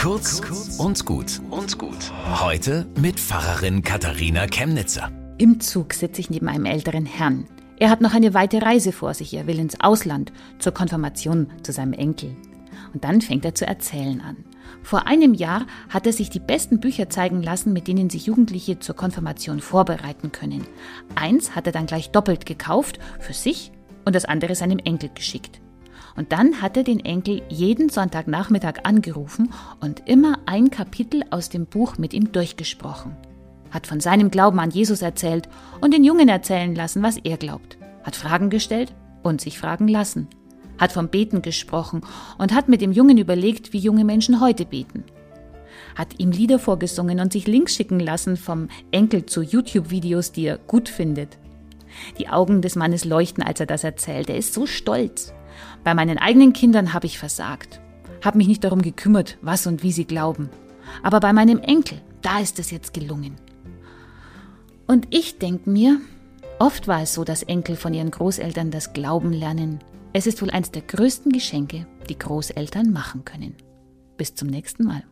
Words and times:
Kurz 0.00 0.40
und 0.78 1.04
gut 1.04 1.42
und 1.50 1.76
gut. 1.76 2.10
Heute 2.40 2.86
mit 2.98 3.20
Pfarrerin 3.20 3.82
Katharina 3.82 4.46
Chemnitzer. 4.46 5.12
Im 5.36 5.60
Zug 5.60 5.92
sitze 5.92 6.22
ich 6.22 6.30
neben 6.30 6.48
einem 6.48 6.64
älteren 6.64 7.04
Herrn. 7.04 7.44
Er 7.78 7.90
hat 7.90 8.00
noch 8.00 8.14
eine 8.14 8.32
weite 8.32 8.62
Reise 8.62 8.92
vor 8.92 9.12
sich. 9.12 9.34
Er 9.34 9.46
will 9.46 9.58
ins 9.58 9.78
Ausland 9.78 10.32
zur 10.58 10.72
Konfirmation 10.72 11.48
zu 11.62 11.72
seinem 11.72 11.92
Enkel. 11.92 12.34
Und 12.94 13.04
dann 13.04 13.20
fängt 13.20 13.44
er 13.44 13.54
zu 13.54 13.66
erzählen 13.66 14.22
an. 14.22 14.38
Vor 14.82 15.06
einem 15.06 15.34
Jahr 15.34 15.66
hat 15.90 16.06
er 16.06 16.14
sich 16.14 16.30
die 16.30 16.40
besten 16.40 16.80
Bücher 16.80 17.10
zeigen 17.10 17.42
lassen, 17.42 17.74
mit 17.74 17.86
denen 17.86 18.08
sich 18.08 18.24
Jugendliche 18.24 18.78
zur 18.78 18.96
Konfirmation 18.96 19.60
vorbereiten 19.60 20.32
können. 20.32 20.66
Eins 21.14 21.54
hat 21.54 21.66
er 21.66 21.74
dann 21.74 21.84
gleich 21.84 22.10
doppelt 22.10 22.46
gekauft, 22.46 22.98
für 23.18 23.34
sich 23.34 23.70
und 24.06 24.14
das 24.14 24.24
andere 24.24 24.54
seinem 24.54 24.78
Enkel 24.78 25.10
geschickt. 25.14 25.60
Und 26.20 26.32
dann 26.32 26.60
hat 26.60 26.76
er 26.76 26.82
den 26.82 27.02
Enkel 27.02 27.40
jeden 27.48 27.88
Sonntagnachmittag 27.88 28.84
angerufen 28.84 29.54
und 29.80 30.06
immer 30.06 30.38
ein 30.44 30.70
Kapitel 30.70 31.22
aus 31.30 31.48
dem 31.48 31.64
Buch 31.64 31.96
mit 31.96 32.12
ihm 32.12 32.30
durchgesprochen. 32.30 33.16
Hat 33.70 33.86
von 33.86 34.00
seinem 34.00 34.30
Glauben 34.30 34.60
an 34.60 34.70
Jesus 34.70 35.00
erzählt 35.00 35.48
und 35.80 35.94
den 35.94 36.04
Jungen 36.04 36.28
erzählen 36.28 36.74
lassen, 36.74 37.02
was 37.02 37.16
er 37.16 37.38
glaubt. 37.38 37.78
Hat 38.04 38.16
Fragen 38.16 38.50
gestellt 38.50 38.94
und 39.22 39.40
sich 39.40 39.58
fragen 39.58 39.88
lassen. 39.88 40.28
Hat 40.76 40.92
vom 40.92 41.08
Beten 41.08 41.40
gesprochen 41.40 42.02
und 42.36 42.52
hat 42.52 42.68
mit 42.68 42.82
dem 42.82 42.92
Jungen 42.92 43.16
überlegt, 43.16 43.72
wie 43.72 43.78
junge 43.78 44.04
Menschen 44.04 44.42
heute 44.42 44.66
beten. 44.66 45.04
Hat 45.94 46.20
ihm 46.20 46.32
Lieder 46.32 46.58
vorgesungen 46.58 47.18
und 47.20 47.32
sich 47.32 47.46
Links 47.46 47.76
schicken 47.76 47.98
lassen 47.98 48.36
vom 48.36 48.68
Enkel 48.90 49.24
zu 49.24 49.40
YouTube-Videos, 49.40 50.32
die 50.32 50.44
er 50.44 50.58
gut 50.58 50.90
findet. 50.90 51.38
Die 52.18 52.28
Augen 52.28 52.62
des 52.62 52.76
Mannes 52.76 53.04
leuchten, 53.04 53.42
als 53.42 53.60
er 53.60 53.66
das 53.66 53.84
erzählt. 53.84 54.28
Er 54.28 54.36
ist 54.36 54.54
so 54.54 54.66
stolz. 54.66 55.32
Bei 55.84 55.94
meinen 55.94 56.18
eigenen 56.18 56.52
Kindern 56.52 56.92
habe 56.92 57.06
ich 57.06 57.18
versagt, 57.18 57.80
habe 58.24 58.38
mich 58.38 58.48
nicht 58.48 58.64
darum 58.64 58.82
gekümmert, 58.82 59.38
was 59.42 59.66
und 59.66 59.82
wie 59.82 59.92
sie 59.92 60.04
glauben. 60.04 60.50
Aber 61.02 61.20
bei 61.20 61.32
meinem 61.32 61.58
Enkel, 61.58 62.00
da 62.22 62.38
ist 62.40 62.58
es 62.58 62.70
jetzt 62.70 62.92
gelungen. 62.92 63.36
Und 64.86 65.06
ich 65.10 65.38
denke 65.38 65.70
mir, 65.70 66.00
oft 66.58 66.88
war 66.88 67.02
es 67.02 67.14
so, 67.14 67.24
dass 67.24 67.42
Enkel 67.42 67.76
von 67.76 67.94
ihren 67.94 68.10
Großeltern 68.10 68.70
das 68.70 68.92
Glauben 68.92 69.32
lernen. 69.32 69.78
Es 70.12 70.26
ist 70.26 70.42
wohl 70.42 70.50
eines 70.50 70.72
der 70.72 70.82
größten 70.82 71.30
Geschenke, 71.32 71.86
die 72.08 72.18
Großeltern 72.18 72.90
machen 72.90 73.24
können. 73.24 73.54
Bis 74.16 74.34
zum 74.34 74.48
nächsten 74.48 74.84
Mal. 74.84 75.04